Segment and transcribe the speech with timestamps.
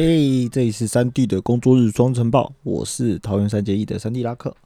[0.00, 4.56] 嘿，这里是三 D 的工作日双晨报，我是桃园三结义的三 D 拉克。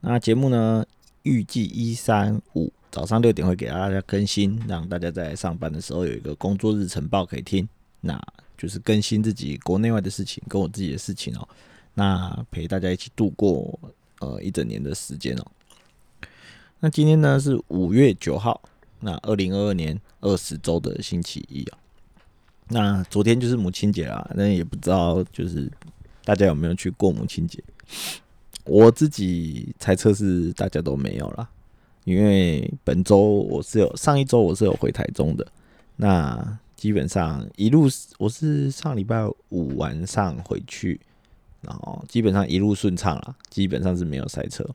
[0.00, 0.84] 那节目呢，
[1.22, 7.68] 预计一三五早上六点会给大家更新，让大家在上班的时候有一个工作日晨报可以听。
[8.00, 8.20] 那
[8.56, 11.48] 就是更新自己国内外的事情，跟我自己的事情哦。
[11.94, 13.78] 那陪大家一起度过
[14.18, 15.46] 呃一整年的时间哦。
[16.80, 18.60] 那今天呢是五月九号，
[18.98, 21.78] 那二零二二年二十周的星期一啊。
[22.70, 25.70] 那昨天就是母亲节啦，那也不知道就是
[26.24, 27.62] 大家有没有去过母亲节？
[28.64, 31.48] 我自己猜测是大家都没有啦，
[32.04, 35.46] 因为本周我是有上一周我是有回台中的，
[35.96, 41.00] 那基本上一路我是上礼拜五晚上回去，
[41.62, 44.68] 然后基本上一路顺畅啦，基本上是没有塞车。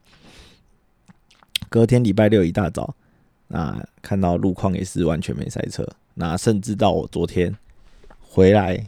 [1.70, 2.95] 隔天礼拜六一大早，
[3.49, 7.55] 那看到路况也是完全没塞车，那甚至到我昨天。
[8.34, 8.84] 回来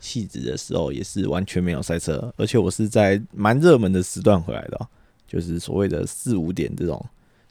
[0.00, 4.88] 戏子的时候也是完全没有塞车，而且我是在蛮热门的时段回来的，
[5.28, 7.00] 就是所谓的四五点这种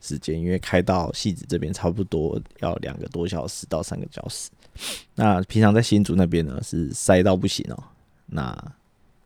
[0.02, 4.50] 时间，因为开到戏子这边差不多要两个多小时到三个小时。
[5.16, 7.82] 那平常在新竹那边呢是塞到不行哦。
[8.26, 8.54] 那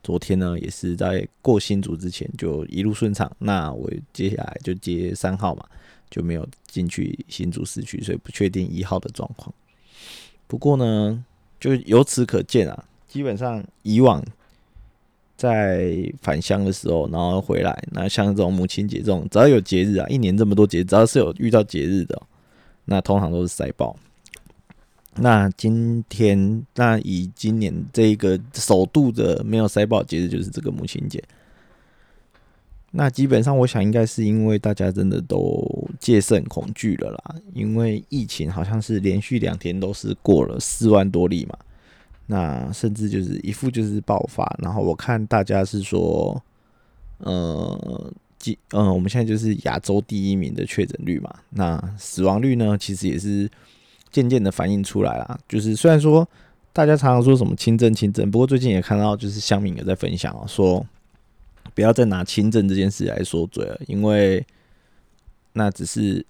[0.04, 5.66] 昨天呢也是在过新竹之前就一路顺畅，那我接下来就接三号嘛，
[6.12, 9.52] 就没有进去新竹市区，所以不确定一号的状况。
[10.46, 11.26] 不过呢。
[11.62, 14.22] 就由此可见啊，基本上以往
[15.38, 22.22] 在返乡的时候，然后回来，那像这种母亲节这种，只要有节日啊，一年这么多节，只要是有遇到节日的，
[22.86, 23.96] 那通常都是塞爆。
[25.16, 31.24] 那今天，那以今年这个首度的没有塞爆节日，就是这个母亲节。
[32.92, 37.36] 那基本上，我想应该是因为大家真的都戒慎恐惧了啦。
[37.54, 41.58] 因为疫情好像是连续两天都是过了四万多例嘛，
[42.26, 44.54] 那甚至就是一副就是爆发。
[44.62, 46.44] 然后我看大家是说，
[47.20, 51.34] 呃，几嗯，我们现在就是亚洲第一名的确诊率嘛。
[51.52, 53.50] 那死亡率呢，其实也是
[54.12, 55.40] 渐渐的反映出来啦。
[55.48, 56.28] 就是虽然说
[56.74, 60.86] 大家常常说什么轻症轻症，不过最近也看到就是乡民有在分享哦，说。
[61.74, 64.46] 不要再拿轻症这件事来说嘴了，因为
[65.54, 66.26] 那只是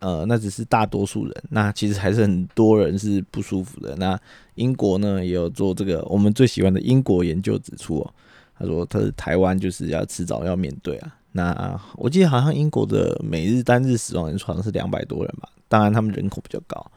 [0.00, 3.94] 呃，那只是大多数人，那其实还是很多人是不舒服的。
[3.96, 4.18] 那
[4.54, 8.14] 英国呢也有做这个，我们最喜欢的英国研究指出哦，
[8.58, 11.16] 他说他是台湾就是要迟早要面对啊。
[11.32, 16.90] 那我记得好像英国的每日单日死亡人数好像是两百多人吧，当然他们人口比较高。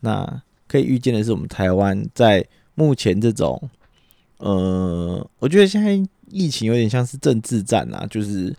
[0.00, 3.70] 那可以预见的是，我们台湾在目前这种
[4.38, 6.00] 呃，我觉得现在。
[6.32, 8.54] 疫情有点像是政治战啊，就是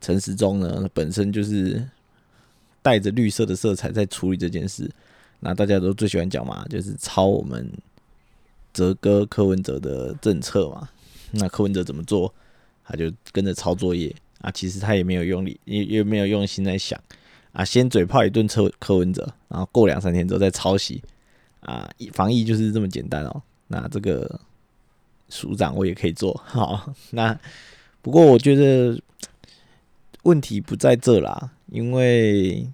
[0.00, 1.82] 陈时中呢本身就是
[2.82, 4.90] 带着绿色的色彩在处理这件事，
[5.40, 7.70] 那大家都最喜欢讲嘛，就是抄我们
[8.72, 10.88] 哲哥柯文哲的政策嘛。
[11.30, 12.32] 那柯文哲怎么做，
[12.84, 14.50] 他就跟着抄作业啊。
[14.50, 16.98] 其实他也没有用力，也也没有用心在想
[17.52, 17.64] 啊。
[17.64, 21.02] 先嘴炮一顿车柯文哲，然后过两三天之后再抄袭
[21.60, 21.90] 啊。
[22.12, 23.42] 防疫就是这么简单哦。
[23.66, 24.40] 那这个。
[25.30, 26.90] 署长，我也可以做好。
[27.10, 27.38] 那
[28.00, 28.98] 不过我觉得
[30.22, 32.68] 问题不在这啦，因为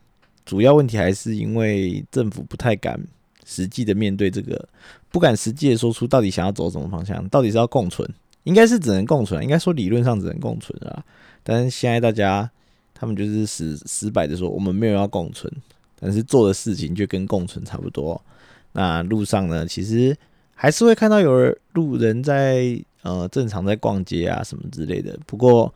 [0.44, 3.00] 主要问题还是因为政府不太敢
[3.44, 4.69] 实际的面对这个，
[5.10, 8.09] 不敢实际的说出到底想要走什么方向，到底是要共存，
[8.44, 11.05] 应该是只能共存，应该说理论上只能共存啊。
[11.43, 12.50] 但是现在大家
[12.94, 15.53] 他们就是死死摆着说我们没有要共存，
[16.00, 18.21] 但是做的事情就跟共存差不多。
[18.72, 20.16] 那路上呢，其实。
[20.56, 25.75] 还是会看到有人路人在呃正常在逛街啊什么之类的，不过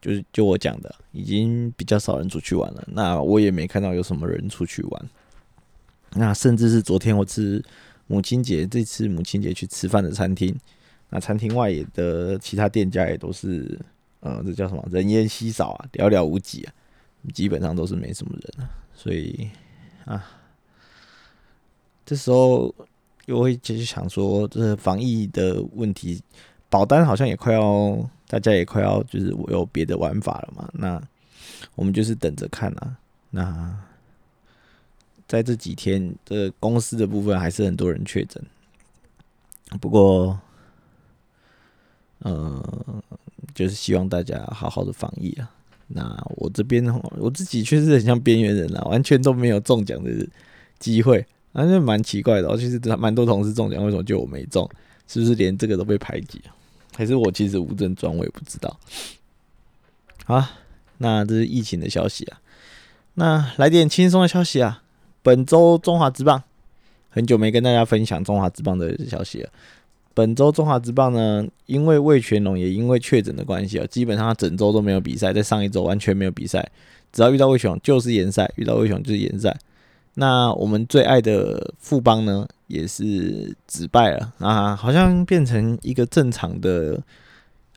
[0.00, 2.84] 就是就我讲的，已经比较少人出去玩了。
[2.88, 5.10] 那我也没看到有什么人出去玩。
[6.14, 7.62] 那甚至是昨天我吃
[8.06, 10.54] 母亲节，这次母亲节去吃饭的餐厅，
[11.10, 13.78] 那餐厅外也的其他店家也都是
[14.20, 16.72] 呃这叫什么人烟稀少啊，寥寥无几啊，
[17.34, 18.70] 基本上都是没什么人啊。
[18.94, 19.48] 所以
[20.04, 20.24] 啊，
[22.06, 22.74] 这时候。
[23.26, 26.20] 又会继续想说，这防疫的问题，
[26.68, 27.96] 保单好像也快要，
[28.32, 30.66] 大家也快要，就是我有别的玩法了嘛。
[30.72, 30.98] 那
[31.74, 32.96] 我们就是等着看啊。
[33.28, 33.76] 那
[35.28, 38.42] 在这几天，这公司的部分还是很多人确诊。
[39.78, 40.40] 不过，
[42.20, 43.02] 呃，
[43.54, 45.50] 就是希望大家好好的防疫啊。
[45.88, 46.82] 那我这边
[47.18, 50.10] 我自己确实很像边缘人啊，完全都没有中奖的
[50.78, 51.20] 机会。
[51.52, 52.56] 啊，那蛮奇怪的哦。
[52.56, 54.66] 其实蛮多同事中奖，为什么就我没中？
[55.06, 56.56] 是不是连这个都被排挤啊？
[56.96, 58.78] 还是我其实无症状，我也不知道。
[60.24, 60.44] 好，
[60.98, 62.40] 那这是疫情的消息啊。
[63.14, 64.82] 那来点轻松的消息啊。
[65.22, 66.42] 本周中华之棒，
[67.08, 69.50] 很久没跟大家分享中华之棒的消息了。
[70.14, 76.70] 本周中华职棒呢，因为魏全龙也因为确诊的关系啊，基本上他整周都没有比赛，在上一周完全没有比赛，
[77.12, 79.56] 只要遇到魏雄就是延赛，遇到魏雄就是延赛。
[80.14, 87.02] 那我们最爱的富邦呢，也是止败了啊，好像变成一个正常的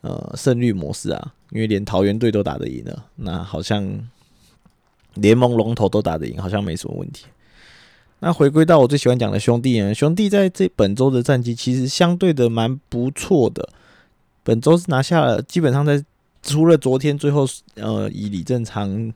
[0.02, 4.10] 呃胜率模式啊，因为连桃园队都打得赢了，那好像
[5.14, 7.26] 联盟龙头都打得赢，好像没什么问题。
[8.20, 13.70] 那回归到我最喜欢讲的兄弟呢，兄弟在这本周的战绩其实相对的蛮不错的，
[14.44, 16.04] 本周是拿下了，基本上在
[16.44, 19.14] 除了昨天最后呃以李正昌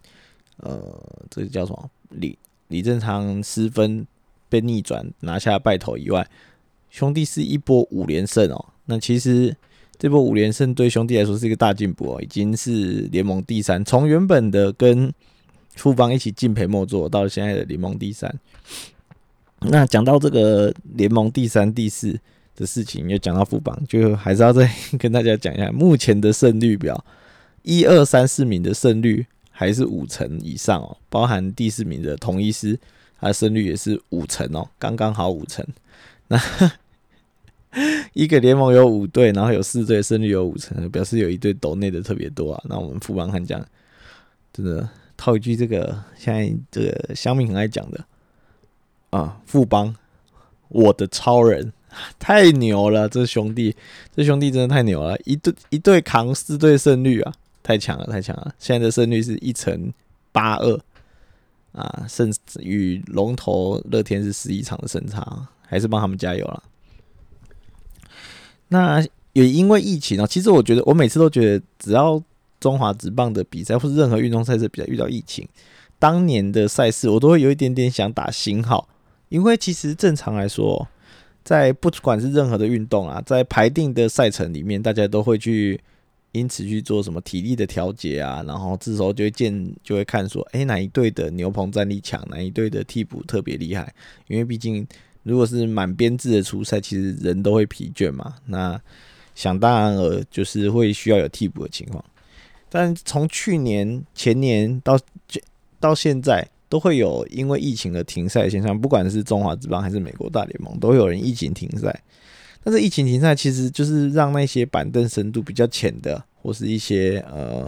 [0.61, 0.81] 呃
[1.29, 2.37] 这个叫什么李。
[2.69, 4.07] 李正昌失分
[4.47, 6.27] 被逆转拿下败头以外，
[6.89, 8.65] 兄弟是一波五连胜哦。
[8.85, 9.55] 那其实
[9.97, 13.83] 这波五连胜对兄弟来说是一个大进步哦，已经是联盟第三。
[13.83, 15.11] 从原本的跟
[15.75, 18.33] 富邦一起敬陪末座，到现在的联盟第三。
[19.61, 22.19] 那讲到这个联盟第三、第四
[22.55, 27.03] 的事情，又讲到富邦，就还是要再 跟大家讲一下目前的胜率表：
[27.63, 29.25] 一二三四名的胜率。
[29.59, 32.79] 还是五成以上哦，包含第四名的同一师，
[33.19, 35.67] 他的胜率也是五成哦，刚刚好五成。
[36.29, 36.39] 那
[38.13, 42.63] 一个联盟有五队，然后有四队胜率有五成，表示有一队斗内的特别多啊。
[42.69, 43.61] 那我们富邦悍将
[44.53, 48.05] 真的套一句这个现在这个乡民很爱讲的
[49.09, 49.93] 啊，富邦
[50.69, 51.73] 我的超人
[52.17, 53.75] 太牛了，这兄弟
[54.15, 57.33] 这兄弟真的太牛了，一队一队扛四队胜率啊。
[57.69, 58.51] 太强了，太强了！
[58.57, 59.93] 现在的胜率是一乘
[60.31, 60.79] 八二
[61.71, 66.63] 啊，胜与龙头乐天是十一场的胜差，还是帮他们加油了。
[68.69, 72.19] 那也因为疫情啊，其实我觉得我每次都觉得，只要
[72.59, 75.47] 中华职棒的比赛或是任何运动赛事比赛遇到疫情，
[75.99, 78.89] 当年的赛事我都会有一点点想打星号，
[79.29, 80.87] 因为其实正常来说，
[81.43, 85.79] 在不管是任何的运动啊，在排定的赛程里面，大家都会去。
[86.31, 93.93] 因此去做什么体力的调节啊，然后这时候就会见就会看说，哎，哪一队的牛棚战力强，哪一队的替补特别厉害？
[94.27, 94.85] 因为毕竟
[95.23, 98.35] 如果是满编制的出赛，其实人都会疲倦嘛。
[98.45, 98.79] 那
[99.33, 102.03] 想当然了，就是会需要有替补的情况。
[102.69, 104.99] 但从去年、前年到
[105.79, 112.03] 到现在，都会有因为疫情而停赛现象，不管是中华职棒还是美国大联盟，都有人疫情停赛。
[112.69, 117.67] 但是疫情停赛其实就是让那些板凳深度比较浅的，或是一些呃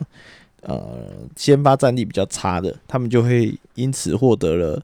[0.61, 4.79] 呃先发战力比较差的，他们就会因此获得了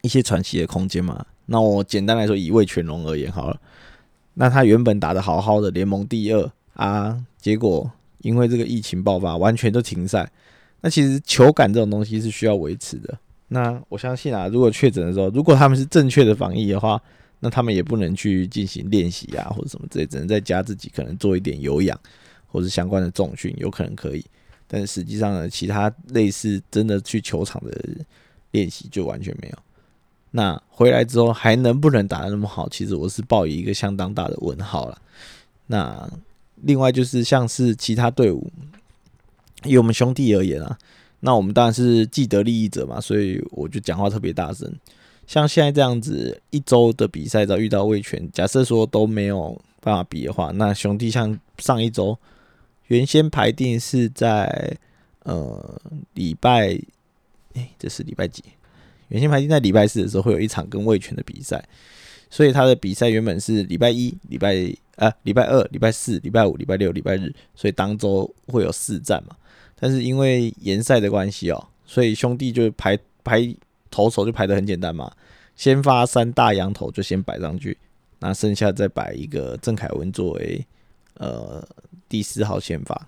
[0.00, 1.22] 一些喘息的空间嘛。
[1.44, 3.60] 那我简单来说，以魏全龙而言好了，
[4.32, 7.92] 那他原本打的好好的，联盟第二啊，结果
[8.22, 10.26] 因为这个疫情爆发，完全都停赛。
[10.80, 13.18] 那其实球感这种东西是需要维持的。
[13.48, 16.98] 那我相信啊，如果确诊的时候，如果他们是正确的防疫的话。
[17.44, 21.98] 那他们也不能去进行练习啊，或者什么之类，只能在家自己可能做一点有氧，
[22.46, 24.24] 或者相关的重训，有可能可以。
[24.68, 27.76] 但实际上呢，其他类似真的去球场的
[28.52, 29.58] 练习就完全没有。
[30.30, 32.68] 那回来之后还能不能打得那么好？
[32.68, 35.02] 其实我是抱以一个相当大的问号了。
[35.66, 36.08] 那
[36.62, 38.48] 另外就是像是其他队伍，
[39.64, 40.78] 以我们兄弟而言啊，
[41.18, 44.72] 那我们当然是既得利益者嘛，所以我就讲话特别大声。
[45.32, 52.14] 像现在这样子一周的比赛，只要遇到卫权，假设说都没有办法比的话，那兄弟像上一周
[52.88, 54.76] 原先排定是在
[55.20, 55.80] 呃
[56.12, 56.78] 礼拜，
[57.54, 58.44] 哎，这是礼拜几？
[59.08, 61.66] 原先排定在礼拜四的时候会有一场跟卫权的比赛，
[62.28, 69.34] 所以他的比赛原本是礼拜一、礼拜啊、礼拜二、礼拜四、礼拜五、礼拜六、礼拜日，所以当周会有四战嘛。
[69.80, 73.56] 但是因为延赛的关系哦，所以兄弟就排排。
[73.92, 75.12] 投手就排的很简单嘛，
[75.54, 77.76] 先发三大羊头就先摆上去，
[78.18, 80.66] 那剩下再摆一个郑凯文作为
[81.18, 81.62] 呃
[82.08, 83.06] 第四号先发。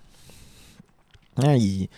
[1.33, 1.89] 那以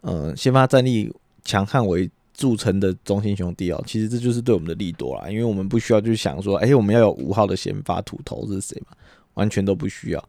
[0.00, 1.12] 呃先发战力
[1.44, 8.96] 强悍为著称的中心兄弟哦，其实这就是对我们的利多啦，因为我们不需要去想说，哎，我们要有五号的先发土头是谁嘛，
[9.34, 10.28] 完全都不需要。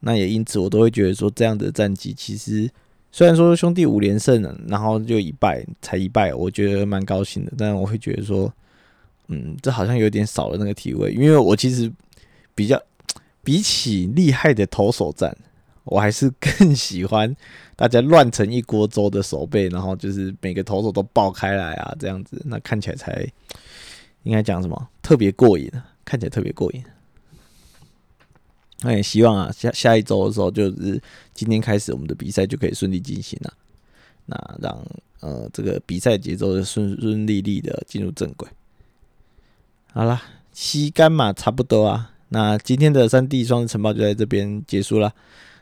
[0.00, 2.68] 那也因此我都会觉得说，这样的战绩其实。
[3.10, 7.52] 虽然说兄弟五连胜了，然后就一败，才一败，我觉得蛮高兴的。
[7.56, 8.52] 但我会觉得说，
[9.28, 11.90] 嗯，这好像有点少了那个体味，因为我其实
[12.54, 12.80] 比较
[13.42, 15.34] 比起厉害的投手战，
[15.84, 17.34] 我还是更喜欢
[17.74, 23.26] 大家乱成一锅粥的手背，然后就是每个投手都爆开来啊，这样子，那看起来才
[24.24, 25.70] 应该讲什么特别过瘾，
[26.04, 26.84] 看起来特别过瘾。
[28.80, 31.02] 那也希望啊，下下一周的时候，就是
[31.34, 33.52] 今天开始，我们的比赛就可以顺利进行了。
[34.24, 34.86] 那让
[35.20, 38.48] 呃这个比赛节奏就顺顺利利的进入正轨。
[39.92, 42.12] 好了，吸干嘛差不多啊。
[42.28, 45.12] 那今天的三 D 双日晨报就在这边结束了。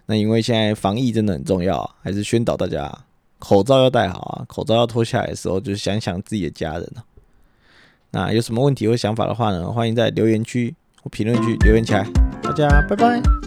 [0.07, 2.93] 那因为现在防疫真的很重要啊，还是宣导大家
[3.39, 7.05] 口罩要戴好啊，口罩要脱下来的时候，就想想自己的家人啊。
[8.11, 12.05] 那有什么问题或想法的话呢，欢迎在留言区或评论区留言起来。
[12.43, 13.46] 大家拜拜。